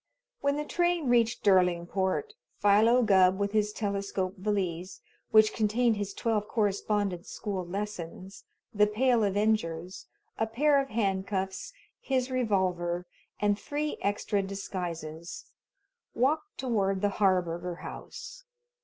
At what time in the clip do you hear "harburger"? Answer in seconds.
17.21-17.75